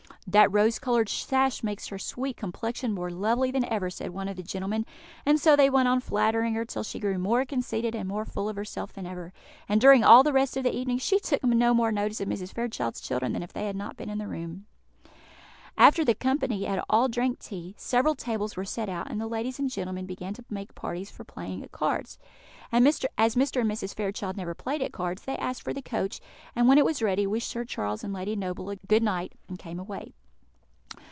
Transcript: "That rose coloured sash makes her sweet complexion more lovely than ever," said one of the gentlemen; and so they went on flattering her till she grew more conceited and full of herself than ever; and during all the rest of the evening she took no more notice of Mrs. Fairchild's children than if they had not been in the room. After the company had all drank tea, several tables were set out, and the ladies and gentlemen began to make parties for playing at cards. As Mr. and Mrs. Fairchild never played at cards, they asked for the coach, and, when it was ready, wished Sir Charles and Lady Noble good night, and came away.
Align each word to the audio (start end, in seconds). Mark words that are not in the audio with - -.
"That 0.27 0.51
rose 0.53 0.79
coloured 0.79 1.09
sash 1.09 1.61
makes 1.61 1.87
her 1.87 1.99
sweet 1.99 2.37
complexion 2.37 2.93
more 2.93 3.09
lovely 3.09 3.51
than 3.51 3.65
ever," 3.65 3.89
said 3.89 4.11
one 4.11 4.29
of 4.29 4.37
the 4.37 4.43
gentlemen; 4.43 4.85
and 5.25 5.37
so 5.37 5.57
they 5.57 5.69
went 5.69 5.89
on 5.89 5.99
flattering 5.99 6.53
her 6.53 6.63
till 6.63 6.83
she 6.83 7.01
grew 7.01 7.17
more 7.17 7.43
conceited 7.43 7.93
and 7.95 8.09
full 8.31 8.47
of 8.47 8.55
herself 8.55 8.93
than 8.93 9.05
ever; 9.05 9.33
and 9.67 9.81
during 9.81 10.05
all 10.05 10.23
the 10.23 10.31
rest 10.31 10.55
of 10.55 10.63
the 10.63 10.73
evening 10.73 10.99
she 10.99 11.19
took 11.19 11.43
no 11.43 11.73
more 11.73 11.91
notice 11.91 12.21
of 12.21 12.29
Mrs. 12.29 12.53
Fairchild's 12.53 13.01
children 13.01 13.33
than 13.33 13.43
if 13.43 13.51
they 13.51 13.65
had 13.65 13.75
not 13.75 13.97
been 13.97 14.09
in 14.09 14.19
the 14.19 14.27
room. 14.27 14.67
After 15.77 16.05
the 16.05 16.15
company 16.15 16.63
had 16.63 16.81
all 16.89 17.09
drank 17.09 17.39
tea, 17.39 17.73
several 17.77 18.15
tables 18.15 18.55
were 18.55 18.63
set 18.63 18.87
out, 18.87 19.11
and 19.11 19.19
the 19.19 19.27
ladies 19.27 19.59
and 19.59 19.69
gentlemen 19.69 20.05
began 20.05 20.33
to 20.35 20.45
make 20.49 20.75
parties 20.75 21.11
for 21.11 21.25
playing 21.25 21.61
at 21.61 21.73
cards. 21.73 22.17
As 22.71 22.83
Mr. 22.83 23.05
and 23.17 23.69
Mrs. 23.69 23.93
Fairchild 23.93 24.37
never 24.37 24.53
played 24.55 24.81
at 24.81 24.93
cards, 24.93 25.23
they 25.23 25.35
asked 25.37 25.61
for 25.63 25.73
the 25.73 25.81
coach, 25.81 26.21
and, 26.55 26.69
when 26.69 26.77
it 26.77 26.85
was 26.85 27.01
ready, 27.01 27.27
wished 27.27 27.49
Sir 27.49 27.65
Charles 27.65 28.01
and 28.01 28.13
Lady 28.13 28.37
Noble 28.37 28.73
good 28.87 29.03
night, 29.03 29.33
and 29.49 29.59
came 29.59 29.79
away. 29.79 30.13